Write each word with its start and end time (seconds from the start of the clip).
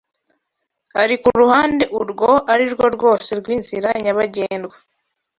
ari 1.01 1.15
ku 1.21 1.29
ruhande 1.41 1.83
urwo 1.99 2.31
arirwo 2.51 2.85
rwose 2.95 3.29
rw'inzira 3.39 3.89
nyabagendwa 4.03 4.75